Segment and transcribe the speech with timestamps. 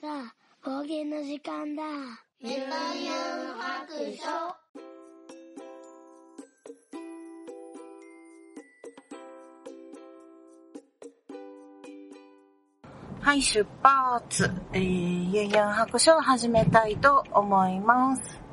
[0.00, 1.82] さあ、方言の時間だ。
[2.40, 4.58] メタユン白書
[13.20, 14.50] はい、出発。
[14.72, 18.47] えー、ユンユン白書を始めたいと思います。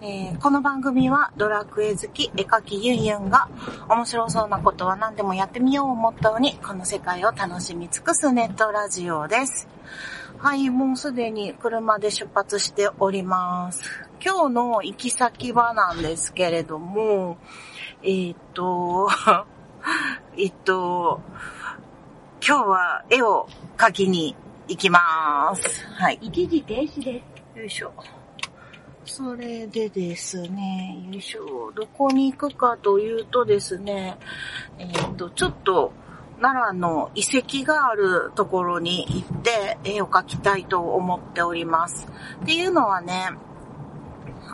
[0.00, 3.48] えーこの番組はドラクエ好き絵描きユンユンが
[3.88, 9.66] 面白そうなことは何でもやってみようをモットーにこの世界を楽しみ尽くすネットラジオです。
[10.38, 13.82] はい、もうすでに車で出発しております。
[14.24, 17.36] 今日の行き先はなんですけれども、
[18.04, 19.08] えーっと、
[20.38, 21.20] えっと、
[22.46, 24.36] 今日は絵を描きに
[24.68, 25.84] 行きます。
[25.94, 26.18] はい。
[26.22, 27.20] 一時停止で
[27.54, 27.58] す。
[27.58, 27.92] よいしょ。
[29.08, 31.72] それでですね、よいしょ。
[31.74, 34.18] どこに行くかというとですね、
[34.78, 35.92] えっ、と、ちょっと、
[36.40, 42.06] 奈良の遺跡があるところに行って絵を描きたいと思っております。
[42.42, 43.30] っていうのはね、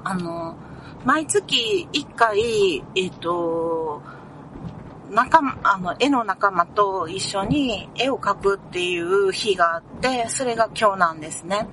[0.05, 0.57] あの、
[1.05, 3.84] 毎月1回、えっ、と、
[5.15, 11.69] 仲間、あの、絵の仲間と一緒に絵を描くっていう日があって、それが今日なんですね。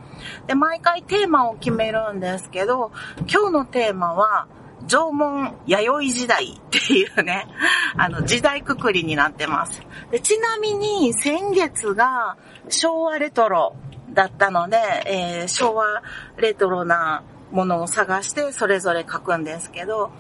[0.48, 2.92] で、毎回テーマを決めるんですけど、
[3.28, 4.48] 今日のテーマは、
[4.88, 7.48] 縄文弥生時代っていうね、
[7.98, 9.82] あの、時代くくりになってます。
[10.12, 12.38] でちなみに、先月が
[12.70, 13.76] 昭和レトロ
[14.14, 16.04] だったので、えー昭和
[16.38, 20.12] レトロなものを探してそれぞれ書くんですけど、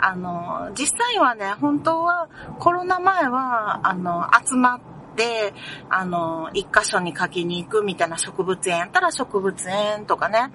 [0.00, 4.80] あの、実際はね、本当はコロナ前は、あの、集まっ
[5.16, 5.52] て、
[5.88, 10.50] あの、一箇所に書きに行くみたいな植物園やったら植物園とかね、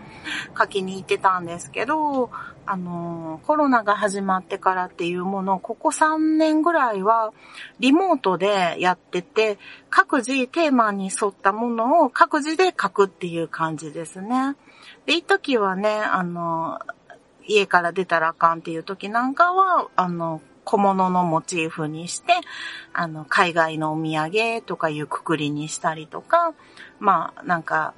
[0.58, 2.30] 書きに行ってたんですけど、
[2.68, 7.32] あの、コロナが始まってからっていうものを、ここ3年ぐらいは
[7.80, 14.56] リモートでやってて、各自テーマに沿ったものを各自で書くっていう感じですね。
[15.06, 16.80] で、一時はね、あの、
[17.48, 22.34] 家から出たらあかんっていう時なんかは、あの、小物のモチーフにして、
[22.92, 26.54] あの、海外のお土産とかいうくくりにしたりとか、
[27.00, 27.94] まあ、なんか、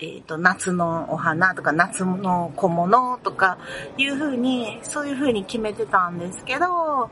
[0.00, 3.58] えっ、と、夏のお花とか夏の小物とか
[3.98, 7.10] いう風に、そういう風に決めてたんですけど、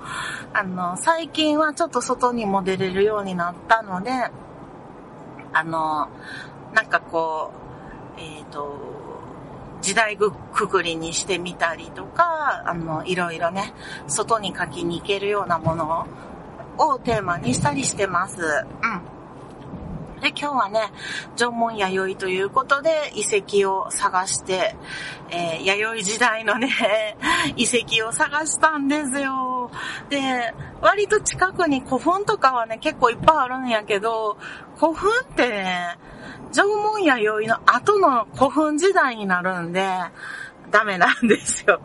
[0.54, 4.10] あの、最近はちょっと外にも出れるようになったので、
[5.52, 6.08] あの、
[6.74, 7.52] なんかこ
[8.16, 9.07] う、えっ、と、
[9.80, 13.72] 時代ぐくくりにしてみたりとか、あの、いろいろね、
[14.06, 16.06] 外に書きに行けるようなもの
[16.78, 18.40] をテーマにしたりしてます。
[18.40, 19.17] うん。
[20.20, 20.92] で、今日はね、
[21.36, 24.76] 縄文弥生ということで遺跡を探して、
[25.30, 27.16] えー弥生時代のね、
[27.56, 29.70] 遺跡を探したんですよ。
[30.08, 34.36] で、割と近くに古墳とかはね、結構いっぱいあるんやけど、
[34.78, 35.98] 古墳ってね、
[36.52, 39.86] 縄文弥生の後の古墳時代になるんで、
[40.70, 41.80] ダメなんですよ。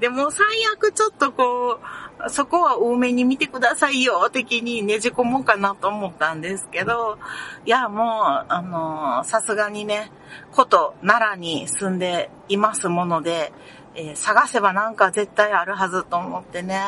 [0.00, 7.18] でも最悪ちょっとこう、そこは多めに見てくださいよ、的にねじ込もうかなと思ったんですけど、
[7.66, 10.10] いや、もう、あの、さすがにね、
[10.52, 13.52] こと奈良に住んでいますもので、
[13.94, 16.80] えー探せばなんか絶対あるはずと思ってね。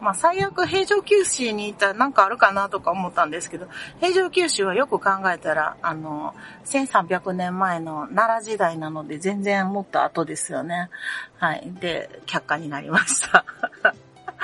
[0.00, 3.66] まあ最悪平城九州に行ったらなんかあるかなとか思ったんですけど、
[4.00, 6.34] 平城九州はよく考えたら、あの、
[6.64, 10.90] 1300年前の奈良時代なので全然もっと後ですよね。
[11.38, 11.72] はい。
[11.80, 13.44] で、却下になりました。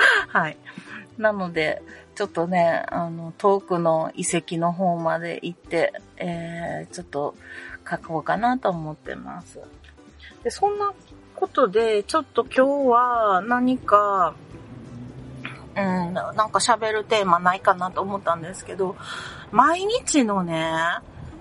[0.29, 0.57] はい。
[1.17, 1.81] なので、
[2.15, 7.35] ちょっとね、あの、遠くの遺跡の方まで行って、えー、ちょっと
[7.89, 9.59] 書こうかなと思ってます。
[10.43, 10.93] で、そんな
[11.35, 14.35] ことで、ちょっと今日は何か、
[15.75, 18.95] うん、なんか喋るテーマないかなと思ったんですけど、
[19.51, 20.71] 毎日のね、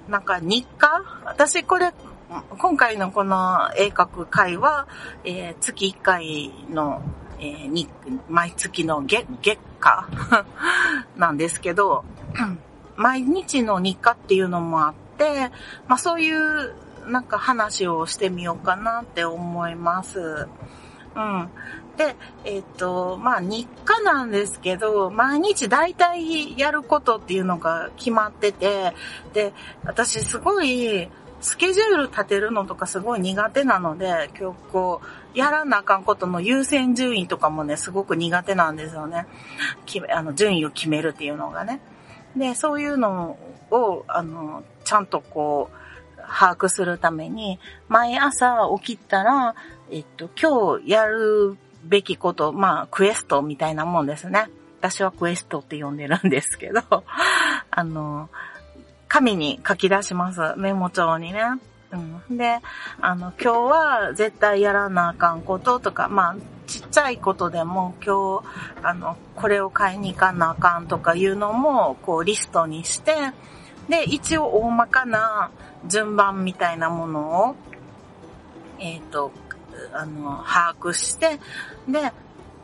[0.08, 1.92] なんか日課私これ、
[2.58, 4.86] 今回のこの絵描く会は、
[5.24, 7.02] えー月1回の、
[7.40, 7.88] えーに
[8.28, 10.06] 毎月の月、月下
[11.16, 12.04] なんですけど、
[12.96, 15.50] 毎日の日課っていうのもあって、
[15.88, 16.74] まあそういう
[17.06, 20.48] なんか話をしてみようかなって思います。
[21.16, 21.48] うん。
[21.96, 22.14] で、
[22.44, 28.94] えっ、と、まあ日課なんですけど、毎日大体やることっていうのが決まってて、
[29.32, 29.52] で、
[29.84, 31.10] 私すごい、
[31.40, 39.26] スケジュール立てるのとかすごい苦手なので、今日こう、やらなあかんことの優先順位とかもね、すごく苦手なんですよね。
[39.86, 41.80] 決め、あの、順位を決めるっていうのがね。
[42.36, 43.38] で、そういうの
[43.70, 45.80] を、あの、ちゃんとこう、
[46.16, 49.54] 把握するために、毎朝起きたら、
[49.90, 54.48] えっと、今日やるべきこと、まあ、クエストみたいなもんですね。
[54.80, 56.82] 私はクエストって呼んでるんですけど、
[57.70, 58.30] あの、
[59.08, 60.54] 紙に書き出します。
[60.56, 61.42] メモ帳にね。
[61.92, 62.36] うん。
[62.36, 62.60] で、
[63.00, 73.14] あの、今日は絶対やらなあかんこととか、まあ、ちっちゃいことでも今日、あの、これを買いに行かなあかんとかいうのも、こう、リストにして、
[73.88, 75.50] で、一応大まかな
[75.86, 77.56] 順番みたいなものを、
[78.78, 79.32] えっ、ー、と、
[79.92, 81.40] あの、把握して、
[81.88, 82.12] で、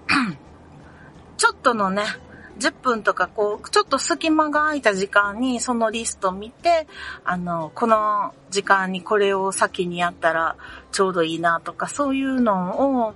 [1.36, 2.04] ちょっとのね、
[2.58, 6.86] 10分とかこう、ちょっと隙間が空いた時間にそのリスト見て、
[7.24, 10.56] あの、この時間にこれを先にやったら
[10.92, 13.14] ちょうどいいなとか、そういうのを、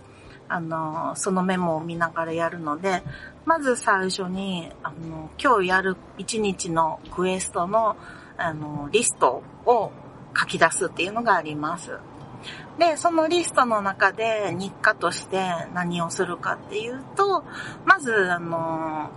[0.49, 3.03] あの、そのメモを見ながらやるので、
[3.47, 7.97] まず最初に、あの、今日やる1日のクエストの、
[8.37, 9.93] あの、リストを
[10.39, 11.93] 書き出すっていうのがあります。
[12.79, 15.45] で、そのリストの中で日課として
[15.75, 17.45] 何をするかっていうと、
[17.85, 19.11] まず、あの、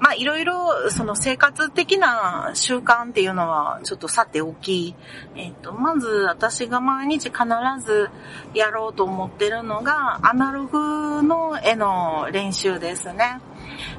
[0.00, 4.94] まあいろいろその生活的な習慣っていうのはちょっとさておき、
[5.36, 7.44] えっ、ー、と、まず私が毎日必
[7.84, 8.10] ず
[8.54, 13.40] やろうと思ってるのがアナログの絵の練習ですね。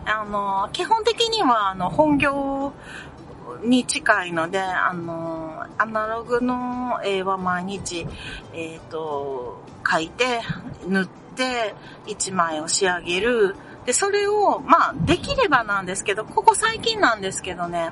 [0.06, 2.74] あの、基本的にはあの本業
[3.63, 8.06] に近いので、あの、アナログの絵は毎日、
[8.53, 10.42] えっ、ー、と、描いて、
[10.88, 11.75] 塗って、
[12.07, 13.56] 一枚を仕上げる。
[13.85, 17.91] で、それを、まあ、できればなんですけど、ここ最近なんですけどね、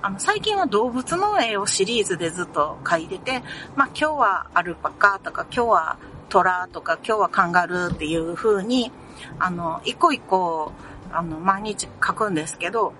[0.00, 3.42] あの、最近は動物の絵をシリーズでずっと描いてて、
[3.74, 5.98] まあ、今日はアルパカとか、今日は
[6.28, 8.92] トラとか、今日はカンガルーっていう風に、
[9.38, 10.72] あの、一個一個、
[11.12, 12.94] あの、毎日描くんですけど、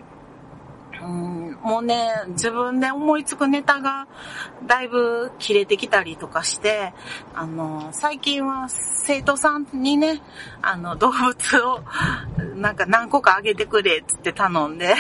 [1.05, 4.07] うん、もうね、自分で思いつくネタが
[4.67, 6.93] だいぶ切れてきたりとかして、
[7.35, 10.23] あの、最近は生徒さんにね、
[10.63, 11.83] あの、動物を
[12.55, 14.95] なんか何個かあげてくれっつって頼んで、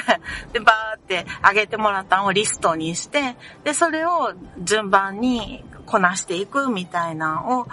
[0.52, 7.66] で、バーってあげてもらったのをリストにして、で、それを順番にこなしていくみたいなのを、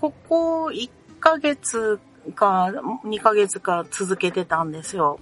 [0.00, 0.90] ここ1
[1.20, 2.00] ヶ月
[2.34, 2.72] か
[3.04, 5.18] 2ヶ月か続けてたんですよ。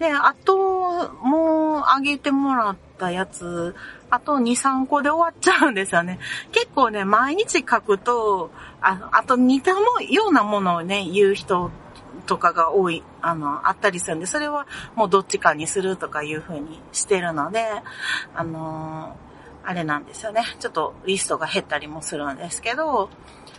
[0.00, 3.76] で、あと、もうあげてもらったやつ、
[4.08, 6.18] あと2、3個で終わっちゃうんですよね。
[6.52, 8.50] 結構ね、毎日書くと、
[8.80, 11.70] ああと似たもようなものをね、言う人
[12.26, 17.62] とかが多い、あの、あったりするんで、それはもうどっちかにするとかいう風にしてるので、
[18.34, 19.18] あの
[19.62, 20.42] あれなんですよね。
[20.60, 23.10] ちょっとリストが減ったりもするんですけど、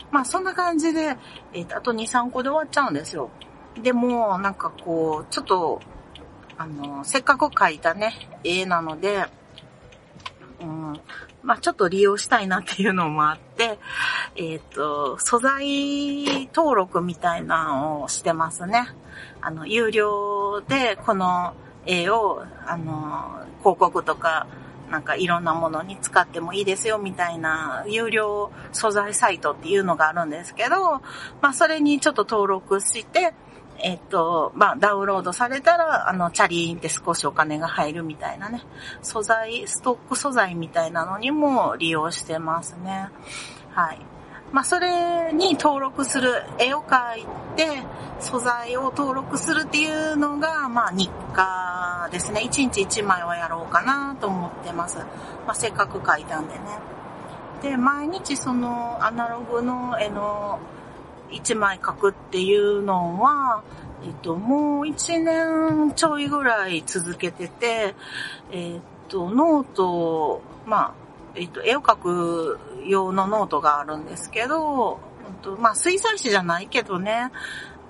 [0.10, 1.18] まあそんな感じで、
[1.54, 3.30] えっ、ー、と、あと2、3個で終わっちゃうんですよ。
[3.80, 5.82] でも、なんかこう、ちょっと
[6.62, 8.14] あの、せっかく描いたね、
[8.44, 9.26] 絵なので、
[10.62, 11.00] うん、
[11.42, 13.80] まあちょっと利用したいなっていうのもあって、
[14.36, 18.90] えっ、ー、と、素材登録みたいなのをしてますね。
[19.42, 21.56] あの、有料でこの
[21.88, 24.46] 絵を、あの、広告とか、
[24.92, 31.02] なんかいろんなものに使ってもいいですよみたいな有料素材サイトっていうのがあるんですけど、
[31.42, 33.34] まあそれにちょっと登録して、
[33.84, 38.64] えっと、まあ、ダウンロードされたら、あの、チャリーンって少しお金が入るみたいなね、
[39.02, 43.10] 素材、ストック素材みたいなのにも利用してますね。
[43.74, 44.00] はい。
[44.52, 47.26] まあ、それに登録する、絵を描い
[47.56, 47.84] て、
[48.20, 52.42] 素材を登録するっていうのが、まあ、日課ですね。
[52.42, 54.98] 1日1枚はやろうかなと思ってます。
[54.98, 56.60] まあ、せっかく描いたんでね。
[57.62, 60.60] で、毎日そのアナログの絵の
[61.32, 63.64] 1枚書くっていうのは、
[64.04, 67.96] えっと、もう1年ちょいぐらい続けてて、
[68.52, 70.94] えっと、ノート、まあ、
[71.36, 75.00] えっと、絵を描く用のノートがあるんですけど、
[75.60, 77.32] まあ、水彩紙じゃないけどね、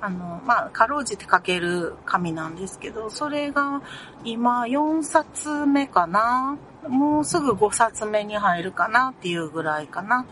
[0.02, 3.82] あの、まあ、かろうじて書ける紙なんですけど、それが
[4.24, 6.58] 今4冊目かな。
[6.88, 10.26] もうすぐ5冊目に入るかなっていうぐらいかな。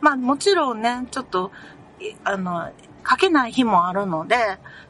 [0.00, 1.50] まあもちろんね、ちょっと
[2.24, 2.70] あの、
[3.08, 4.36] 書けない日もあるので、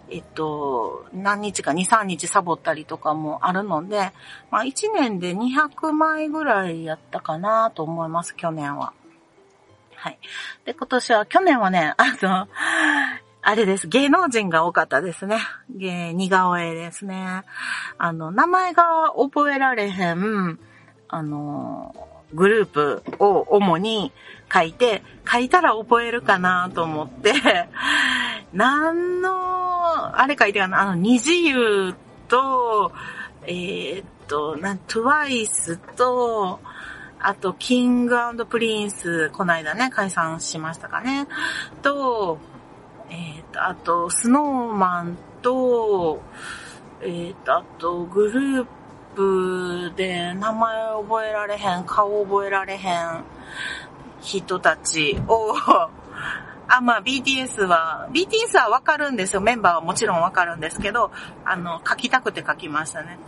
[0.09, 4.13] えっと、何日か2、3日サボったりとかもあるので、
[4.51, 8.93] まあ1年で200枚ぐらいやったかなと思います、去年は。
[9.97, 10.19] はい。
[10.65, 12.49] で、今年は、去年はね、 あの、
[13.43, 13.89] あれです。
[13.89, 15.39] 芸能人が多かったですね。
[15.71, 17.43] 芸、似顔絵ですね。
[17.99, 20.59] あの、名前が覚えられへん、
[21.09, 21.95] あの、
[22.35, 24.13] グループを主に
[24.53, 27.33] 書いて、書いたら覚えるかなと思って、
[28.53, 31.95] 何の、あれ書いてかな、あの、 NiziU
[32.29, 32.93] と、
[33.47, 36.61] えー、っと、な、 TWICE と、
[37.19, 38.17] あと、 King
[38.49, 41.27] Prince、この間ね、解散しましたかね。
[41.83, 42.39] と、
[43.11, 46.21] えー、っと、あと、 Snow Man と、
[47.01, 48.67] えー、っと、あと、グルー
[49.17, 53.25] プで名前覚えられへん、顔覚えられへん。
[54.27, 55.55] 人たちを、
[56.69, 59.41] あ、まあ BTS は、BTS はわかるんですよ。
[59.41, 61.13] メンバーはもちろんわかるんですけど、
[61.45, 63.19] あの、書きたくて書きましたね。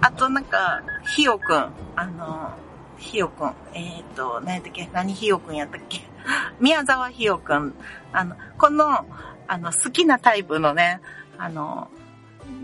[0.00, 0.82] あとなんか、
[1.14, 2.52] ひよくん、あの、
[2.98, 4.90] ひよくん、えっ、ー、と、何やったっけ？
[4.92, 6.00] 何ひよくんやったっけ？
[6.58, 7.74] 宮沢ひよくん。
[8.12, 9.06] あの、この、
[9.46, 11.00] あの、好きなタイプのね、
[11.38, 11.88] あの、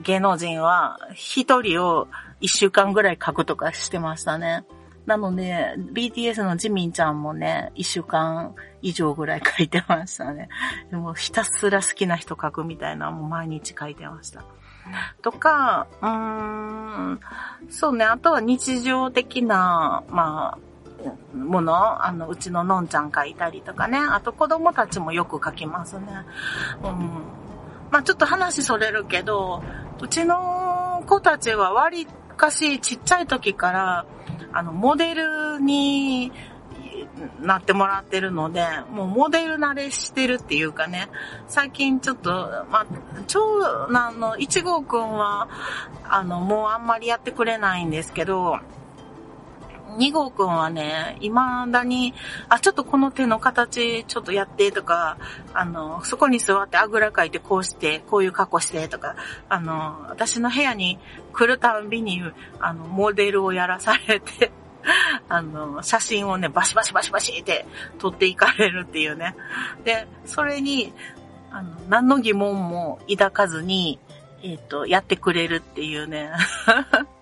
[0.02, 2.09] 芸能人は、一人を
[2.40, 4.64] 一週間ぐらい書くとかしてましたね。
[5.07, 10.49] なので、BTS のジミンちゃんもね、一週間以上ぐらい書いてましたね。
[10.91, 14.45] でもひたすら好きな人書くみたいなもう毎日書いてました。
[15.23, 17.21] とか、うーん、
[17.71, 26.07] そうね、あとは日常的な、まあ、もの、あの、うちののんちゃん書いたりとかね、あと子供たちもよく書きますね。
[26.83, 27.11] うん。
[27.91, 29.63] まあちょっと話それるけど、
[30.01, 34.07] うちの子たちは割かしちっちゃい時から、
[34.57, 36.33] あの、モデルに
[37.43, 41.11] なってもらってるので、もうモデル慣れしてるっていうかね、
[41.47, 42.31] 最近ちょっと、
[42.71, 42.87] まあ、
[43.27, 43.61] 長
[43.93, 45.49] 男の1号くんは、
[46.05, 48.59] あの、もうあんまりやってくれないんですけど、
[49.99, 51.35] 2号くんはね、未
[51.71, 52.14] だに、
[52.49, 55.16] あ、ちょっとこの手の形ちょっとやってとか、
[55.55, 59.16] あの、そこに座ってあぐらかいてこうして、こういう格好してとか、
[59.49, 60.99] あの、私の部屋に
[61.33, 62.23] 来るたんびに、
[62.61, 64.52] あの、モデルをやらされて、
[65.28, 67.66] あの、写真をね、バシバシバシバシって
[67.99, 69.35] 撮っていかれるっていうね。
[69.85, 70.93] で、それに、
[71.50, 73.99] あの、何の疑問も抱かずに、
[74.43, 76.31] えっ、ー、と、やってくれるっていうね。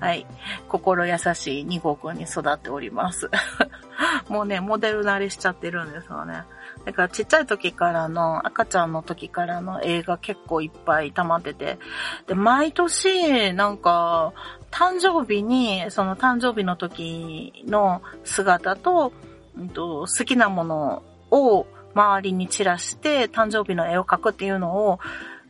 [0.00, 0.26] はい。
[0.68, 3.30] 心優しい2号くんに育っております。
[4.28, 6.44] もうね、モデル慣れしちゃってるんですよね。
[6.84, 11.78] だからちっちゃい時からの、赤ちゃんの時からの映画結構いっぱい溜まってて、
[12.26, 14.32] で、毎年、なんか、
[14.70, 19.12] 誕生日に、その誕生日の時の姿と、
[19.56, 24.98] うんと、好きなものを周りに散らして誕生日の絵を描くっていうのを、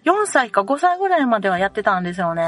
[0.05, 2.45] 4歳か5歳ぐらいまではやってたんですよね。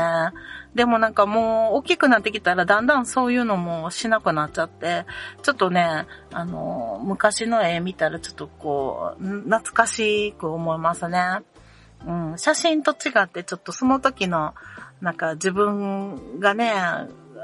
[0.74, 5.06] でもなんかもう大きくなってきたらだんだんそういうのもしなくなっちゃって、
[5.42, 11.20] ちょっとね、あの、昔の絵見たらちょっとこう、懐かしく思いますね。
[12.06, 14.54] うん、写真と違ってちょっとその時の、
[15.00, 16.74] なんか自分がね、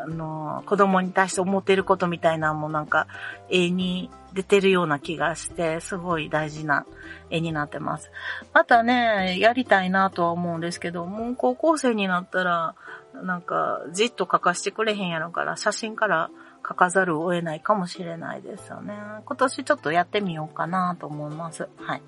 [0.02, 3.07] あの、子供に対して思っていることみたいなのもなんか、
[3.49, 6.87] 絵に出てるような気がして、すごい大事な
[7.30, 8.11] 絵になってます。
[8.52, 12.75] またね、やりたいなとは思うんですけど、もう高校生になったら、
[13.23, 16.30] なんか、じっと描かしてくれへんやろから、写真から
[16.62, 18.95] 描かざるを得ないかもしれないですよね。
[19.25, 21.69] 今年ちょっとやってみようかなと思います。
[21.76, 22.02] はい。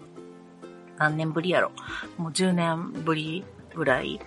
[0.98, 1.72] 何年ぶりやろ
[2.16, 3.44] もう10年ぶり
[3.74, 4.20] ぐらい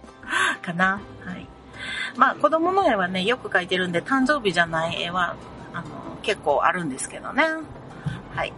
[0.62, 1.00] かな。
[1.24, 1.55] はい。
[2.16, 5.36] まあ、子供の絵はね、よく描いてるんで、誕生日じゃない絵は、
[5.72, 7.44] あの、結構あるんですけどね。
[8.34, 8.52] はい。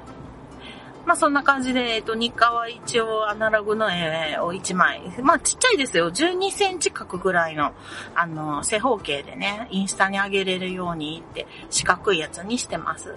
[1.09, 5.01] まあそんな感じで、えっと、日課は一応アナログの絵を1枚。
[5.23, 6.11] まあちっちゃいですよ。
[6.11, 7.73] 12センチ角ぐらいの、
[8.15, 13.15] あの、正方形でね、インスタに上げれるようにって四角いやつにしてます。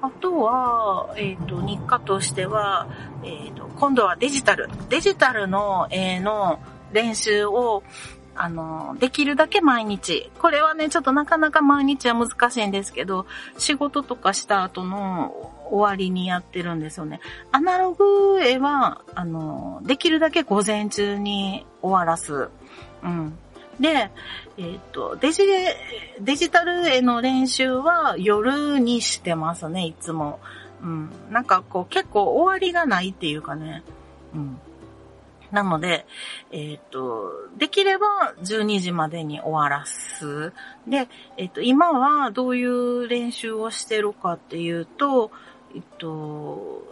[0.00, 2.86] あとは、えっ、ー、と、日課としては、
[3.22, 4.70] えっ、ー、と、今度はデジタル。
[4.88, 6.58] デジタルの絵の
[6.92, 7.82] 練習を
[8.42, 10.30] あの、できるだけ毎日。
[10.38, 13.26] これはね、ちょっとなかなか毎日は難しいんですけど、
[13.58, 17.20] 仕事とかした後の終わりにやってるんですよね。
[17.52, 22.48] アナログ絵は、あの、できるだけ午前中に終わらす。
[23.02, 23.38] うん。
[23.78, 24.10] で、
[24.56, 25.42] えっ、と、デジ、
[26.22, 30.40] デジタル絵の練習は夜にしてますね、いつも。
[30.82, 31.10] うん。
[31.30, 33.82] なんかこう結構終わりがないっていうかね。
[34.34, 34.58] うん。
[35.52, 36.06] なので、
[36.52, 38.06] えっ、ー、と、できれば
[38.42, 40.52] 12時までに終わらす。
[40.86, 45.30] で、えっ、ー、と、今はどういう練習をしてるかっていうと、
[45.74, 46.84] えっと、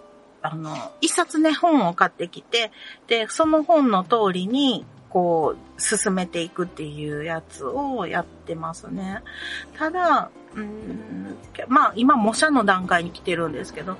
[0.42, 2.70] あの、一冊ね、本を買ってきて、
[3.06, 9.22] で、その本の通りに、こう、進めていくっていうやつをやってますね。
[9.76, 11.36] ただ、うん、
[11.68, 13.96] まあ、今、模写の段階に来てるんですけど、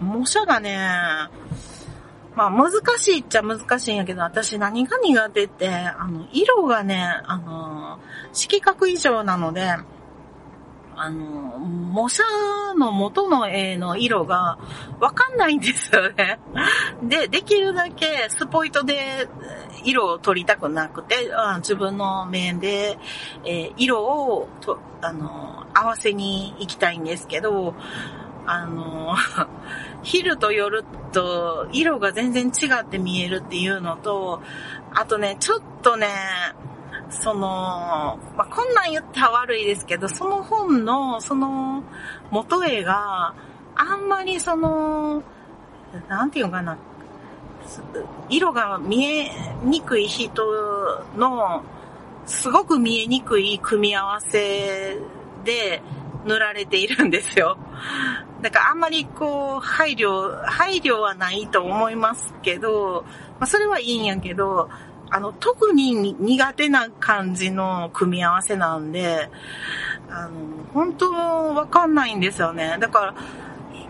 [0.00, 0.78] 模写がね、
[2.34, 7.98] まあ難しいっちゃ難しいんやけど、私何が苦手って、あの、色がね、あの、
[8.32, 9.76] 色角以上なので、
[10.94, 12.22] あの、模写
[12.76, 14.58] の元の絵の色が
[15.00, 16.38] わかんないんですよね。
[17.02, 19.28] で、できるだけスポイトで
[19.84, 22.98] 色を取りたくなくて、自分の面で、
[23.44, 27.74] え、色をと、あの、合わせに行きたいんですけど、
[28.46, 29.14] あの、
[30.02, 34.40] 昼と夜と色が全然違って見えるっていうのと、
[34.94, 36.08] あとね、ちょっとね、
[37.10, 41.82] その、まあ、こんなん言ったら悪いですけど、その本の、その、
[42.30, 43.34] 元絵が、
[43.74, 45.22] あんまりその、
[46.08, 46.76] なんていうかな、
[48.28, 49.30] 色が見え
[49.62, 50.42] にくい人
[51.16, 51.62] の、
[52.26, 54.98] すごく見えにくい組み合わせ
[55.44, 55.82] で
[56.26, 57.56] 塗られているんですよ。
[58.42, 63.04] だからあんまりこう、配慮、配慮はないと思いますけど、
[63.38, 64.68] まあそれはいいんやけど、
[65.10, 69.28] あの、特に苦手な感じの組み合わせなんで、
[70.10, 70.30] あの、
[70.72, 72.78] 本当わかんないんですよね。
[72.80, 73.14] だから、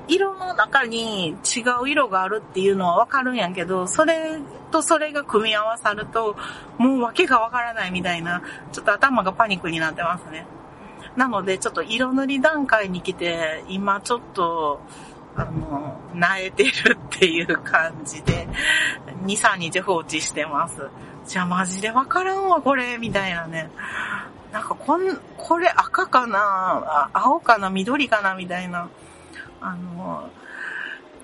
[0.09, 4.41] 色の中に違う色があるっていうのはわかるんやけど、それ
[4.73, 6.37] とそれが組み合わさると、
[6.77, 10.45] もう訳がわからないみたいな、ちょっと頭がパニックになってますね。
[11.17, 14.81] なので、ちょっと色塗り段階に来て、今ちょっと、
[15.37, 18.49] あの、慣れてるっていう感じで、
[19.25, 20.89] 2、3日放置してます。
[21.27, 23.71] じゃあマジでわからんわ、これ、みたいなね。
[24.53, 27.11] なんかこん、これ赤かな？
[27.15, 27.71] 青かな？
[27.71, 28.35] 緑かな？
[28.35, 28.89] みたいな。
[29.63, 30.29] あの、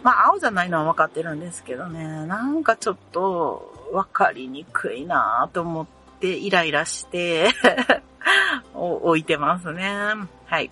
[0.03, 5.87] まあ、青じゃないのは分かってるんですけどね、なんかちょっと分かりにくいなと思っ
[6.21, 7.51] てイライラして
[8.79, 9.91] 置いてますね。
[10.47, 10.71] はい。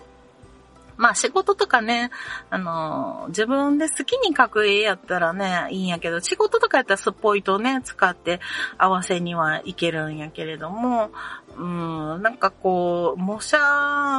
[0.97, 2.09] まあ仕事とかね、
[2.49, 8.39] あの、自分で好きに描く絵やったらね、いいんやけど、仕事とかやったらスポイトね、使って
[8.77, 11.11] 合わせにはいけるんやけれども、
[11.55, 13.57] うん、なんかこう、模写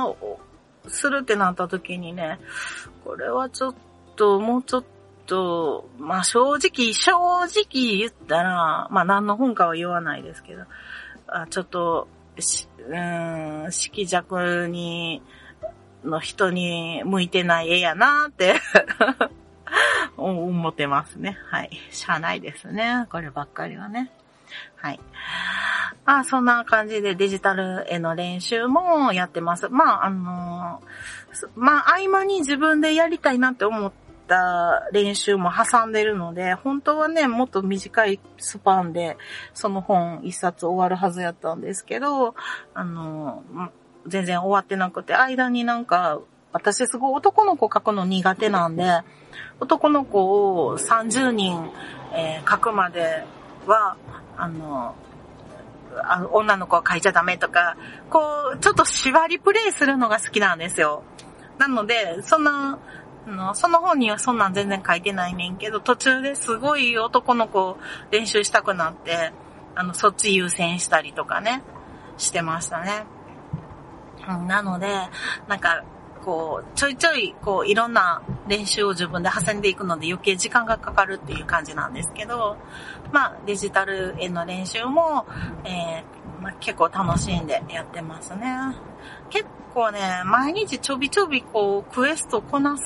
[0.07, 0.39] を
[0.87, 2.39] するってなった時にね、
[3.05, 3.75] これはちょっ
[4.15, 4.85] と、もうちょっ
[5.27, 10.63] と、まあ正直、正直言ったら、まあ何の本かは言わないですけど、
[11.27, 12.07] あちょっと、
[12.89, 15.23] うん、色弱に、
[16.05, 18.55] の人に向いてない絵やなって
[20.17, 21.39] 思ってますね。
[21.51, 21.71] はい。
[21.91, 23.07] しゃあないですね。
[23.11, 24.11] こればっかりはね。
[24.77, 25.01] はい。
[26.07, 29.69] あ、そんな感じでデジタルへの練習もやってます。
[29.69, 39.17] まあ、あのー、まあ、合間に自分でやりたいなって思ってた練習も挟んでるので、本当はね、もっと短いスパンで、
[39.55, 42.35] その本一冊終わるはずやったんですけど、
[42.75, 43.43] あの、
[44.07, 46.21] 全然終わってなくて、間になんか、
[46.53, 49.01] 私すごい男の子書くの苦手なんで、
[49.61, 51.71] 男の子を30人、
[52.15, 53.25] えー、書くまで
[53.67, 53.97] は、
[54.37, 54.95] あの、
[56.03, 57.77] あ女の子は書いちゃダメとか、
[58.11, 58.21] こ
[58.55, 61.03] う、ちょっと縛りプレイするのが好きなんですよ。
[61.59, 62.45] なので、そん
[63.29, 67.77] のその本にはそんなん全然書いてないねんけど、途中ですごい男の子
[68.11, 69.33] 練習したくなって、
[69.75, 71.63] あの、そっち優先したりとかね、
[72.17, 73.05] してましたね。
[74.29, 74.89] うん、なので、
[75.47, 75.85] なんか、
[76.25, 82.57] こう、ちょいちょい、こう、いろんな練習を自分で挟んでいくので余計時間がかかるっていう感じなんですけど、
[83.13, 85.27] まあ、デジタルへの練習も、
[85.65, 88.57] えー、まあ、結構楽しんでやってますね。
[89.31, 92.85] 結構ね、毎日ちょびちょびこう、クエストこなす、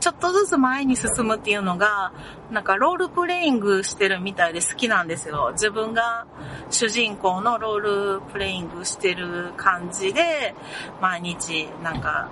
[0.00, 2.12] ちょっとずつ前に進むっていうのが、
[2.50, 5.50] なんかロールプレイングしてるみたいで好きなんですよ。
[5.52, 6.26] 自分が
[6.70, 10.54] 主人公のロールプレイングしてる感じで、
[11.00, 12.28] 毎日なんか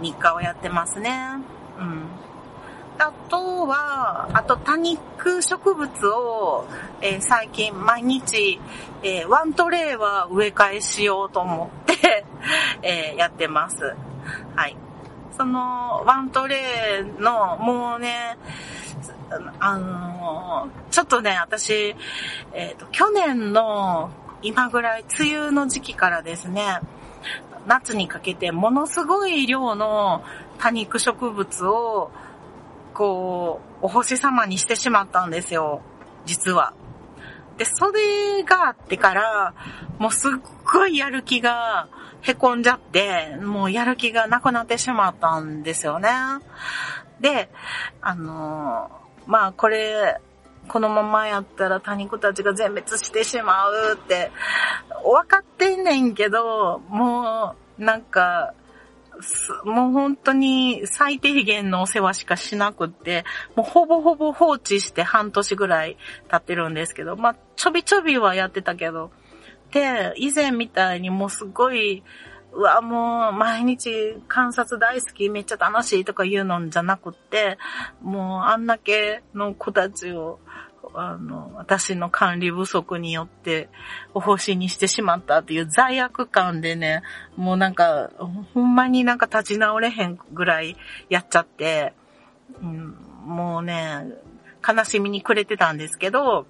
[0.00, 1.38] 日課をやってますね。
[1.78, 2.29] うん。
[3.00, 6.66] あとは、あと多肉植物を、
[7.00, 8.60] えー、最近毎日、
[9.02, 11.90] えー、ワントレイは植え替えしようと思って
[12.82, 13.94] えー、やってます。
[14.54, 14.76] はい。
[15.36, 18.36] その、ワントレイの、もうね、
[19.60, 21.94] あのちょっとね、私、
[22.52, 24.10] えっ、と、去年の
[24.42, 26.80] 今ぐらい、梅雨の時期からですね、
[27.66, 30.24] 夏にかけてものすごい量の
[30.58, 32.10] 多肉植物を
[33.00, 35.80] こう、お星様にしてしまったんですよ。
[36.26, 36.74] 実は。
[37.56, 39.54] で、それがあってから、
[39.98, 40.32] もうすっ
[40.70, 41.88] ごいやる気が
[42.20, 46.10] 凹んじゃって、もうやる気がなくなってしまったんですよね。
[47.22, 47.48] で、
[48.02, 50.20] あのー、まあこれ、
[50.68, 54.30] このままやったら他人たちが全滅してしまうって、
[55.02, 58.52] 分かってんねんけど、もう、なんか、
[59.64, 63.24] もう本当に最低限のお世話しかしなくって、
[63.56, 65.96] もうほぼほぼ放置して半年ぐらい
[66.28, 69.10] 経ってるんですけど、まあ、ちょびちょびはやってたけど、
[69.72, 72.02] で、以前みたいにもうすごい、
[72.52, 77.58] うわ、もう毎日観察大好き、めっちゃ楽しいとか言うのんじゃなくって、
[78.02, 80.40] もうあんだけの子たちを
[80.94, 83.68] あの、私の管理不足によって
[84.14, 87.02] お星にしてしまったっていう罪悪感でね、
[87.36, 88.10] もうなんか、
[88.54, 90.76] ほんまになんか立ち直れへんぐらい
[91.08, 91.94] やっちゃって、
[92.62, 94.06] うん、もうね、
[94.66, 96.46] 悲しみに暮れてたんですけど、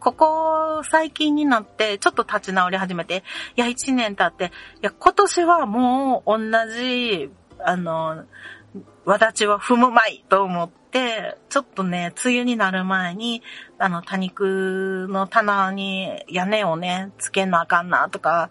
[0.00, 3.24] ここ最近になってちょっと立ち直り始めて、
[3.56, 6.38] いや、1年経って、いや、今年はもう同
[6.72, 8.24] じ、あの、
[9.04, 13.42] わだちは踏むまいと思って、ちょっとね、梅雨になる前に、
[13.78, 18.50] あの、多肉の棚に屋根をね、つけなあかんなとか、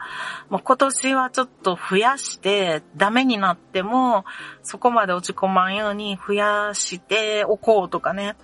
[0.50, 4.26] もう今年はちょっと増やして、ダメになっても、
[4.63, 8.36] そこまで落ち込まんように増やしておこうとかね、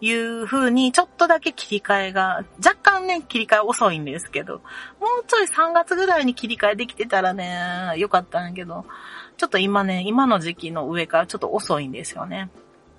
[0.00, 4.58] いう風に、ちょっとだけ切り替えが、若干ね、切り替え遅いんですけど、
[5.00, 8.84] もうちょい3月ぐらいに切り替えできてたらね、よかったんやけど、
[9.36, 12.50] ちょっと今ね、今の時期の上からちょっと遅いんですよね。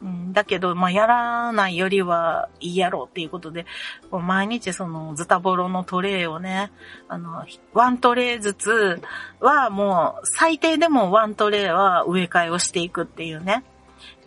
[0.01, 3.65] うん、だけど、まあ、やらないよりはいいやろうっていうことで、
[4.11, 6.71] こう毎日そのズタボロのトレイをね、
[7.07, 9.01] あの、ワントレイずつ
[9.39, 13.63] はもう最低でもワントレイは植え替えをしていくっていうね、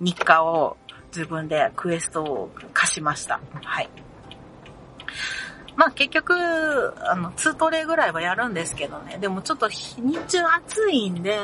[0.01, 0.77] 日課を
[1.15, 3.41] 自分でクエストを貸しました。
[3.63, 3.89] はい。
[5.77, 6.35] まあ結局、
[7.09, 9.19] あの、2トレイぐらいはやるんですけどね。
[9.21, 11.39] でもちょっと日中暑いんで、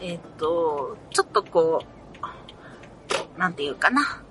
[0.00, 1.99] えっ、と、ちょっとこう、
[3.38, 4.22] なんていうかな。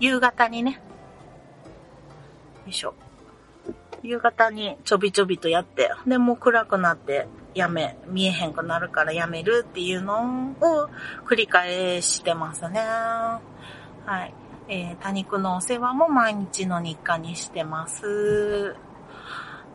[0.00, 0.78] 夕方にね、よ
[2.68, 2.94] いしょ。
[4.02, 10.88] 夕方にちょびちょびとやって、で、もう暗くなってやめ、見えへんくなるからやめるっていうのを
[11.26, 12.80] 繰り返してますね。
[12.80, 14.34] はい。
[14.68, 18.76] えー、多肉のお世話も毎日の日課にしてます。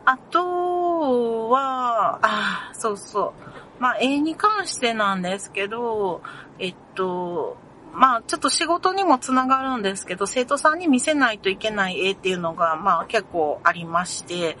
[0.06, 3.34] あとは、あ、そうそ
[3.78, 3.80] う。
[3.80, 6.22] まあ、絵に関してなんですけど、
[6.58, 7.56] えっと、
[7.94, 14.58] まあ、ちょっと仕事にもつながるんですけど、生徒さんに見せないといけない絵っていうのが、まあ、結構ありまして、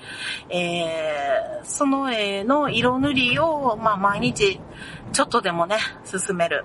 [0.48, 4.60] えー、その絵の色塗りを、まあ、毎日、
[5.12, 6.64] ちょっとでもね、進める。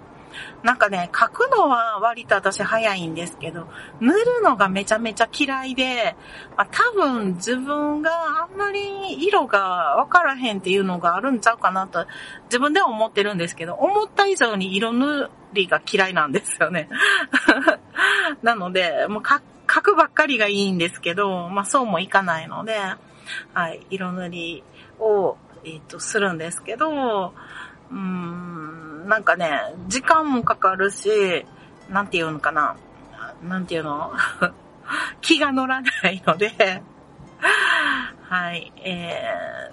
[0.63, 3.67] なんかね、書くのは割と私早いんですけど、
[3.99, 6.15] 塗るのがめちゃめちゃ嫌いで、
[6.55, 8.11] まあ、多分自分が
[8.43, 8.68] あんま
[9.29, 9.59] 色が
[9.97, 12.05] わからへんっていうのがあるんちゃうかなと
[12.45, 16.89] 自分では思ってるんですけど、思った以上に色塗りが嫌いなんですよね。
[18.43, 22.77] なので、もう書くばっかりがいいんですけど、まあそうもいかないので、
[23.53, 24.63] はい、色塗り
[24.99, 27.33] を、えっ、と、するんですけど、
[27.91, 31.45] うーん、なんかね、時間もかかるし、
[31.89, 32.75] なんていうのかな。
[33.43, 34.11] なんていうの？
[35.21, 36.81] 気が乗らないので
[38.29, 39.71] はい、え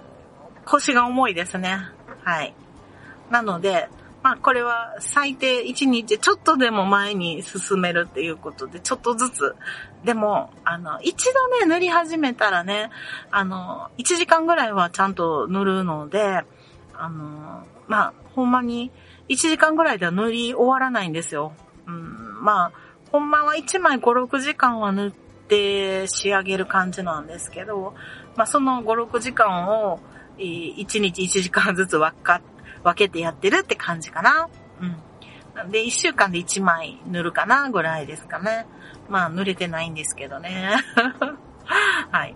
[0.65, 1.77] ー、腰が重いですね。
[2.23, 2.55] はい。
[3.29, 3.87] なので、
[4.23, 9.55] まあこれは最低1日ちょっとでも前に進めるっていうことで、ちょっとずつ。
[10.03, 12.89] でも、あの、一度ね、塗り始めたらね、
[13.29, 16.43] あの、1時間ぐらいはちゃんと塗るので、
[16.95, 18.91] あの、まあ、ほんまに
[19.29, 21.53] 1時間ぐらいでは塗り終わらないんですよ。
[21.85, 22.71] うん、まあ、
[23.11, 27.93] ほんまは1枚5、6時間は塗って仕上げる感じなんですけど、
[28.37, 29.99] まあ、その5、6時間を
[30.39, 32.41] え、1日1時間ずつ分か、
[32.83, 34.49] 分けてやってるって感じかな。
[34.81, 35.71] うん。
[35.71, 38.67] で、1週間で1枚塗るかなぐらいですかね。
[39.09, 40.75] まあ、塗れてないんですけどね。
[42.11, 42.35] はい。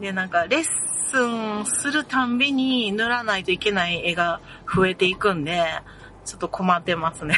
[0.00, 4.40] で、なんか、レッスンするたんびに塗らないといけない絵が
[4.72, 5.66] 増えていくんで、
[6.24, 7.36] ちょっと困ってますね。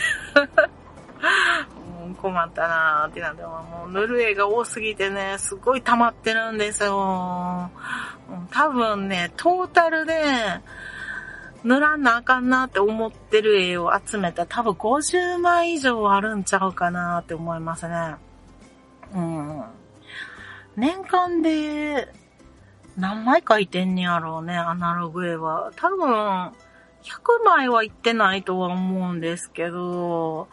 [2.25, 7.71] 困ったなーってなってもう塗る絵が多すぎてね、すごい溜まってるんですよ。
[8.51, 10.23] 多分ね、トータルで
[11.65, 18.15] 塗らんなあかんなって思ってる絵を集めた多分50枚以上あるんちゃうかなって思いますね。
[19.15, 19.63] うん。
[20.77, 22.09] 年間で
[22.97, 25.73] 何枚描いてんねやろうね、アナログ絵は。
[25.77, 26.53] 多分、
[27.03, 30.49] 100枚はいってないとは思うんですけど、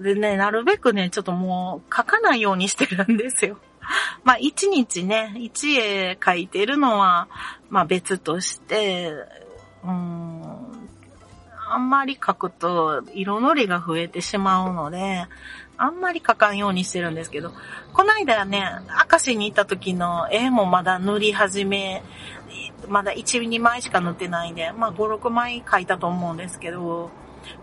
[0.00, 3.58] でね、なるべくね、ちょっともう書かないようにしてるんですよ。
[4.24, 7.28] まあ、一日ね、一絵描いてるのは、
[7.70, 9.12] まあ別として、
[9.84, 10.42] うん、
[11.68, 15.26] あんまり書くと色のりが増えてしまうので、
[15.76, 17.52] あんまり書かんようにしてるんですけど、
[17.92, 18.64] こないだね、
[19.10, 22.02] 明石に行った時の絵もまだ塗り始め、
[22.88, 27.10] まだ1、2枚しか塗ってないんで、まあ5、6枚書いたと思うんですけど、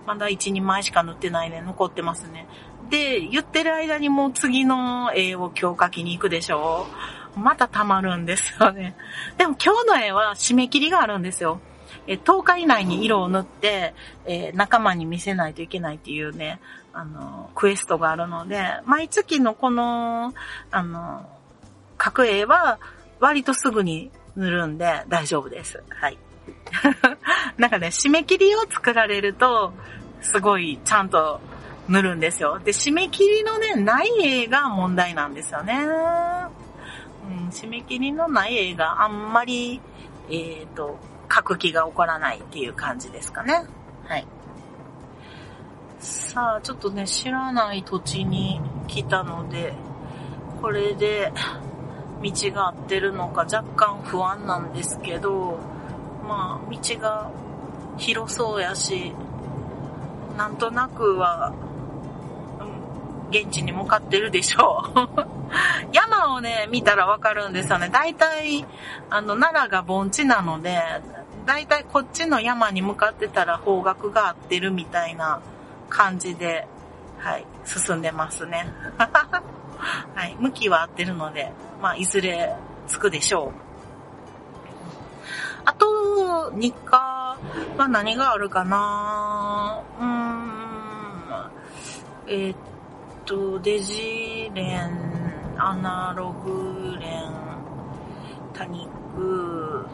[0.05, 2.47] まだ1、2枚しか塗ってないで残ってますね。
[2.89, 6.87] で、言ってる間にもう次の絵を今日描きに行くでしょ
[7.35, 8.95] うまた溜まるんですよね。
[9.37, 11.59] でも今日の絵は締め切りがあるんですよ。
[12.07, 13.93] え10日以内に色を塗って、
[14.25, 16.59] えー、仲間に見せないといけないっていうね、
[16.93, 20.33] あの、クエストがあるので、毎月のこの、
[20.71, 21.29] あの、
[21.97, 22.79] 角絵は
[23.19, 25.83] 割とすぐに塗るんで大丈夫です。
[25.89, 26.17] はい。
[27.57, 29.73] なんかね、締め切りを作られると、
[30.21, 31.39] すごいちゃんと
[31.87, 32.59] 塗るんですよ。
[32.59, 35.75] で、締め切りのね、ない絵が問題なんですよね。
[35.83, 39.81] うん、締め切りのない映画、あんまり、
[40.29, 40.97] えっ、ー、と、
[41.33, 43.65] 書く気が起こらないっていう感じですかね。
[44.05, 44.27] はい。
[45.99, 49.73] さあ、ちょっとね、知らない土地に来たので、
[50.61, 51.31] これで
[52.21, 55.59] 道が合ってるのか若干不安なんですけど、
[56.29, 57.31] まあ、道が
[57.97, 59.13] 広そうやし、
[60.37, 61.51] なんとなくは、
[62.59, 65.25] うん、現地に向かってるでしょう。
[65.91, 67.89] 山をね、見たらわかるんですよね。
[67.89, 68.63] 大体、
[69.09, 70.79] あの、奈良が盆地なので、
[71.47, 75.41] 大体こっちの山に向かってたら方角が合ってるみたいな
[75.89, 76.67] 感じで、
[77.17, 78.67] はい、進んでますね。
[80.13, 82.55] はい、向きは合ってるので、まあ、いずれ
[82.87, 83.68] 着くでしょう。
[85.65, 87.37] あと、日課
[87.77, 89.83] は何があるかな？
[89.99, 91.51] うーん、
[92.27, 92.57] えー、っ
[93.25, 97.31] と、デジレン、アナログレン、
[98.53, 99.85] 多肉、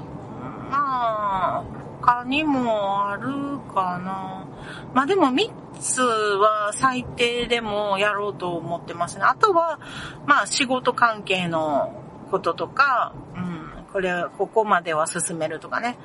[0.69, 1.63] まあ、
[2.01, 4.45] 他にもあるかな。
[4.93, 9.23] まあでも3つは最低でもやろうと思ってますね。
[9.23, 9.79] あとは、
[10.25, 12.01] まあ仕事関係の
[12.31, 13.64] こととか、うん、
[13.95, 15.97] これ、ここまでは進めるとかね。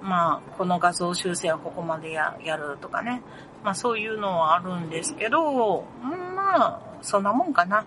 [0.00, 3.20] まあ、この画像修正はここまでややるとかね。
[3.62, 5.84] まあそういうのはあるんですけど、
[6.34, 7.84] まあ、そんなもんかな。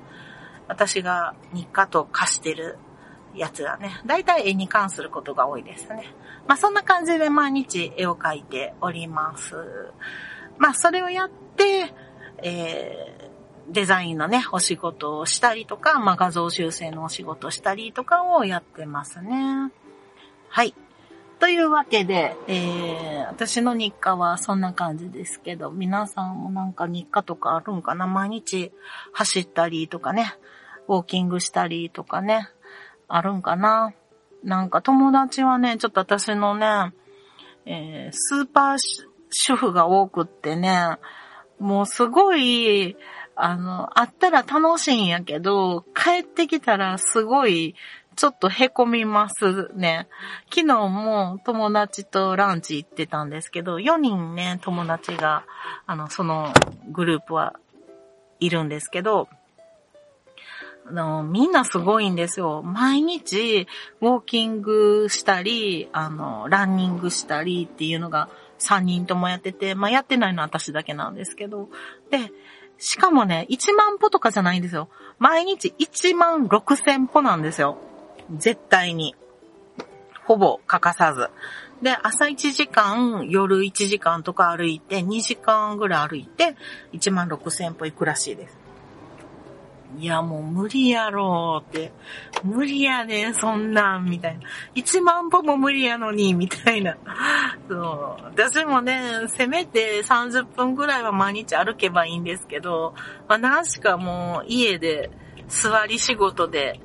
[0.68, 2.78] 私が日課と化してる
[3.34, 4.00] やつだね。
[4.06, 6.14] だいたい絵に関することが多いですね。
[6.46, 9.56] まあそんな感じで毎日絵を描いております。
[10.60, 11.96] まあそれをやって、
[12.44, 13.27] えー、
[13.70, 19.72] デザインのね、お仕事をしたりとか、まあ画像修正のお仕事したりとかをやってますね。
[20.50, 20.74] はい。
[21.40, 28.08] というわけで、えー、私の日課はそんな感じですけど、皆さんもなんか日課とかあるんかな？
[28.08, 28.72] 毎日
[29.14, 30.34] 走ったりとかね、
[30.88, 32.50] ウォーキングしたりとかね、
[33.08, 33.94] あるんかな？
[34.44, 36.94] なんか友達はね、ちょっと私のね、
[37.66, 38.78] えー、スーパー
[39.30, 40.98] 主婦が多くってね、
[41.60, 42.96] もうすごい、
[43.40, 47.76] あの、会ったら楽しいんやけど、帰ってきたらすごい、
[48.16, 50.08] ちょっと凹みますね。
[50.50, 55.44] 昨日も友達とランチ行ってたんですけど、4人ね、友達が、
[55.86, 56.52] あの、その
[56.92, 57.54] グループは
[58.40, 59.30] いるんですけど、
[60.88, 62.64] あの、みんなすごいんですよ。
[62.64, 63.68] 毎日、
[64.02, 71.70] ウォーキングしたり、あの、ランニングしたりっていうのが3人ともやってて、まあ、やってないのは私だけなんですけど。
[72.10, 72.32] で、
[72.78, 74.90] しかもね、1万歩とかじゃないんですよ。
[75.20, 77.78] 毎日1万6千歩なんですよ。
[78.36, 79.16] 絶対に。
[80.26, 81.30] ほぼ欠かさず。
[81.82, 86.56] で、朝1時間、夜1時間とか歩いて、2時間ぐらい歩いて、
[86.94, 88.57] 1万6千歩行くらしいです。
[89.96, 91.92] いや、もう無理やろうって。
[92.44, 94.42] 無理やねそんなん、みたいな。
[94.76, 96.98] 1万歩も無理やのに、みたいな。
[97.70, 98.24] そう。
[98.26, 102.94] 私もね、せめて30分ぐらいは毎日歩けばいいんですけど、
[103.28, 105.10] まあ、何しかもう家で
[105.48, 106.80] 座り仕事で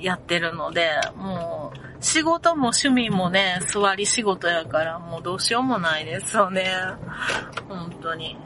[0.00, 6.72] やってるので、もう、仕事も趣味もね、座り仕事やから、もうどうしようもないですよね。
[7.68, 8.36] 本当に。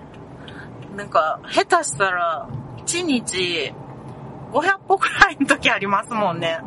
[0.97, 2.49] なんか、下手したら、
[2.85, 3.73] 1日
[4.53, 6.59] 500歩くらいの時ありますもんね。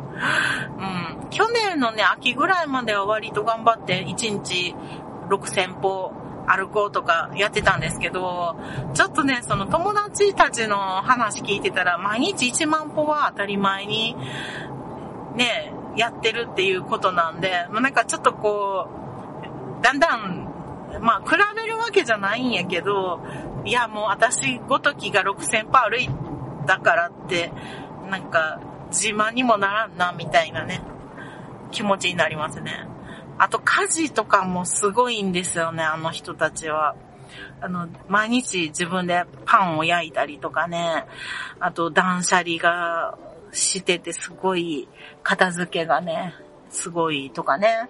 [0.78, 1.30] うん。
[1.30, 4.74] 去年のね、秋ぐらいまでは割と頑張って1日
[5.28, 6.12] 6000歩
[6.46, 8.56] 歩こうとかやってたんですけど、
[8.94, 14.16] ちょっとね、その友達たちの話聞いてたら、毎日1万歩は当たり前に、
[15.36, 18.88] ね、やってるっていうことなんで、まあ、なんかちょっとこ
[19.80, 20.48] う、だんだん、
[21.00, 23.20] まあ、比べるわけじゃないんやけど、
[23.64, 26.08] いや、もう私ごときが6000歩歩い
[26.66, 27.52] だからって、
[28.10, 30.80] なんか、自慢にもならんな、みたいなね、
[31.70, 32.86] 気持ちになりますね。
[33.38, 36.94] あと、家事とかもすごいんですよね、あの人たちは。
[37.60, 41.06] あの、毎日自分でパンを焼いたりとかね、
[41.58, 43.18] あと断捨離が
[43.52, 44.88] しててすごい
[45.22, 46.34] 片付けがね、
[46.70, 47.88] すごいとかね。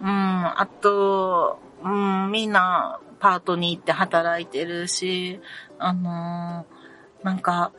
[0.00, 5.40] うん、あと、うん、みんなパートに行って働いてるし、
[5.78, 6.79] あのー
[7.22, 7.72] なんか、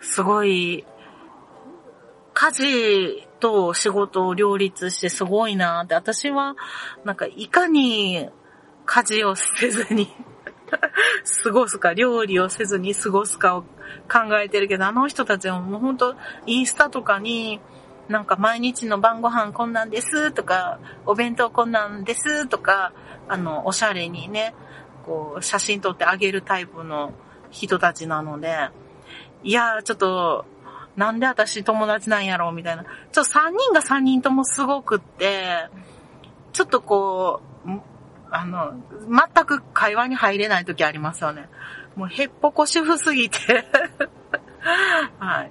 [0.00, 0.84] すごい、
[2.34, 6.56] 家事と仕事を両立してすごいなって、私は、
[7.04, 8.28] なんか、いかに
[8.86, 10.08] 家事をせずに
[11.44, 13.62] 過ごすか、料理をせずに過ごすかを
[14.10, 16.14] 考えてるけど、あの人たちはもうほんと、
[16.46, 17.60] インスタとかに、
[18.08, 22.92] なんか毎日の晩ご飯こんなんですとか、お弁当こんなんですとか、
[23.28, 24.54] あの、おしゃれにね、
[25.06, 27.12] こう、写真撮ってあげるタイプの
[27.52, 28.70] 人たちなので、
[29.44, 30.44] いやー、ちょっと、
[30.96, 32.84] なんで私友達なんやろうみたいな。
[32.84, 35.68] ちょっと3人が3人ともすごくって、
[36.52, 37.70] ちょっとこう、
[38.30, 38.74] あの、
[39.08, 41.48] 全く会話に入れない時ありますよね。
[41.96, 43.38] もうへっぽこ主婦すぎて
[45.18, 45.50] はい。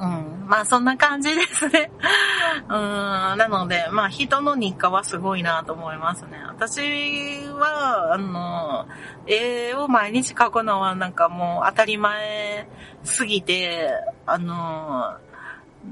[0.00, 0.46] うん。
[0.48, 1.92] まあそんな感じですね。
[2.68, 2.74] うん。
[2.74, 6.42] なので、まあ人の日課はすごいなと思いますね。
[6.46, 8.88] 私は、あの、
[9.26, 12.68] 絵を毎日描くのはなんかもう当たり前
[13.04, 13.90] すぎて、
[14.26, 15.16] あの、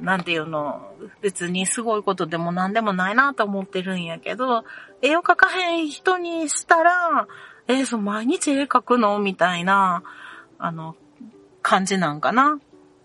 [0.02, 4.64] なんていうの、別にすごいことでも何でもないなと思ってるんやけど、
[5.02, 7.26] 絵を描かへん人にしたら、
[7.66, 10.02] えー、そう、毎日絵描くのみたいな、
[10.58, 10.96] あの、
[11.62, 12.58] 感じなんかな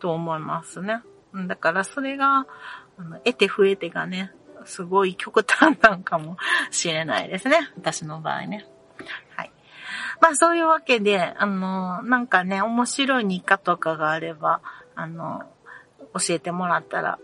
[0.04, 1.02] と思いますね。
[1.48, 2.46] だからそれが、
[2.98, 4.34] あの得て増えてがね、
[4.66, 6.36] すごい極端なんかも
[6.72, 7.58] しれないですね。
[7.78, 8.68] 私の場合ね。
[9.38, 9.52] はい。
[10.20, 14.60] まあそういうわけで、あの、なんかね、面白い日課とかがあれば、
[14.94, 15.44] あの、
[16.14, 17.18] 教えてもらったら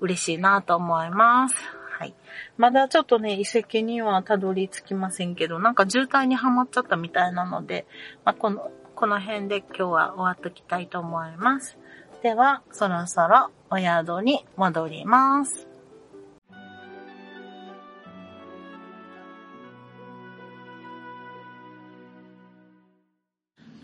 [0.00, 1.54] 嬉しいなと思います。
[1.96, 2.16] はい。
[2.56, 7.86] まだちょっとね、遺跡にはたどり着きませんけど、なんか渋滞にはまっちゃったみたいなので、
[8.24, 11.78] まあ、この、この辺で今日は終わっときたいと思います。
[12.24, 15.68] では、そろそろお宿に戻ります。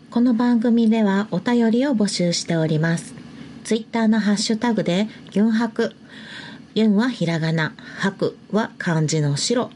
[0.09, 3.13] この番組ではお便りを募集しております。
[3.63, 5.91] ツイッターのハッシュタグで、ユンハク、
[6.73, 9.69] ユンはひらがな、ハクは漢字の白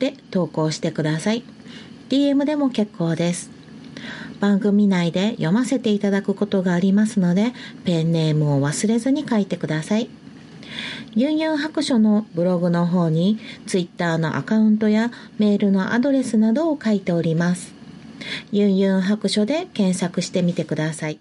[0.00, 1.44] で投稿してください。
[2.10, 3.51] DM でも結構です。
[4.42, 7.52] 番組内で読ませていただくことがありますので、
[7.84, 10.10] ペンネームを忘れずに書いてください。
[11.14, 17.72] ユンユン白書のブログの方に、twitter のアカウントやメールのアドレスなどを書いております。
[18.50, 21.20] ユンユン白書で検索してみてください。